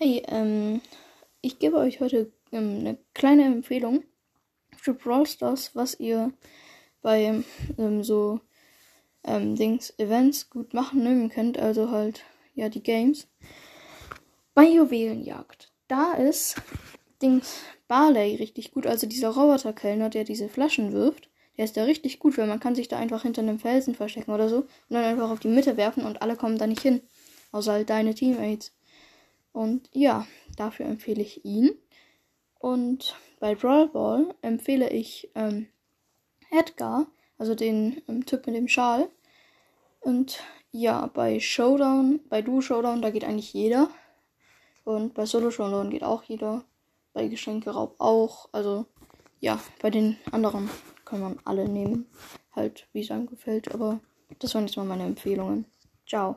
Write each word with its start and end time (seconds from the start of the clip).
Hey, 0.00 0.22
ähm, 0.28 0.80
ich 1.40 1.58
gebe 1.58 1.76
euch 1.76 1.98
heute 1.98 2.30
ähm, 2.52 2.76
eine 2.78 2.98
kleine 3.14 3.46
Empfehlung 3.46 4.04
für 4.76 4.94
Brawl 4.94 5.26
Stars, 5.26 5.74
was 5.74 5.98
ihr 5.98 6.32
bei 7.02 7.42
ähm, 7.76 8.04
so 8.04 8.38
ähm, 9.24 9.56
Dings 9.56 9.92
Events 9.98 10.50
gut 10.50 10.72
machen 10.72 11.02
nehmen 11.02 11.30
könnt, 11.30 11.58
also 11.58 11.90
halt 11.90 12.22
ja 12.54 12.68
die 12.68 12.84
Games. 12.84 13.26
Bei 14.54 14.68
Juwelenjagd, 14.68 15.72
da 15.88 16.12
ist 16.12 16.54
Dings 17.20 17.58
Barley 17.88 18.36
richtig 18.36 18.70
gut, 18.70 18.86
also 18.86 19.08
dieser 19.08 19.30
Roboterkellner, 19.30 20.10
der 20.10 20.22
diese 20.22 20.48
Flaschen 20.48 20.92
wirft. 20.92 21.28
Der 21.56 21.64
ist 21.64 21.76
da 21.76 21.82
richtig 21.82 22.20
gut, 22.20 22.38
weil 22.38 22.46
man 22.46 22.60
kann 22.60 22.76
sich 22.76 22.86
da 22.86 22.98
einfach 22.98 23.22
hinter 23.22 23.42
einem 23.42 23.58
Felsen 23.58 23.96
verstecken 23.96 24.30
oder 24.30 24.48
so 24.48 24.58
und 24.58 24.68
dann 24.90 25.02
einfach 25.02 25.28
auf 25.28 25.40
die 25.40 25.48
Mitte 25.48 25.76
werfen 25.76 26.04
und 26.04 26.22
alle 26.22 26.36
kommen 26.36 26.56
da 26.56 26.68
nicht 26.68 26.82
hin. 26.82 27.00
Außer 27.50 27.72
halt 27.72 27.90
deine 27.90 28.14
Teammates. 28.14 28.77
Und 29.58 29.90
ja, 29.92 30.24
dafür 30.54 30.86
empfehle 30.86 31.20
ich 31.20 31.44
ihn. 31.44 31.72
Und 32.60 33.16
bei 33.40 33.56
Brawl 33.56 33.88
Ball 33.88 34.32
empfehle 34.40 34.88
ich 34.90 35.32
ähm, 35.34 35.66
Edgar, 36.52 37.08
also 37.38 37.56
den 37.56 38.00
ähm, 38.06 38.24
Typ 38.24 38.46
mit 38.46 38.54
dem 38.54 38.68
Schal. 38.68 39.08
Und 39.98 40.38
ja, 40.70 41.08
bei 41.08 41.40
Showdown, 41.40 42.20
bei 42.28 42.40
Duo 42.40 42.60
Showdown, 42.60 43.02
da 43.02 43.10
geht 43.10 43.24
eigentlich 43.24 43.52
jeder. 43.52 43.90
Und 44.84 45.14
bei 45.14 45.26
Solo 45.26 45.50
Showdown 45.50 45.90
geht 45.90 46.04
auch 46.04 46.22
jeder. 46.22 46.62
Bei 47.12 47.26
Geschenkeraub 47.26 47.96
auch. 47.98 48.48
Also 48.52 48.86
ja, 49.40 49.58
bei 49.82 49.90
den 49.90 50.18
anderen 50.30 50.70
kann 51.04 51.18
man 51.18 51.40
alle 51.44 51.68
nehmen. 51.68 52.06
Halt, 52.54 52.86
wie 52.92 53.00
es 53.00 53.10
einem 53.10 53.26
gefällt. 53.26 53.74
Aber 53.74 53.98
das 54.38 54.54
waren 54.54 54.66
jetzt 54.68 54.76
mal 54.76 54.86
meine 54.86 55.04
Empfehlungen. 55.04 55.66
Ciao. 56.06 56.36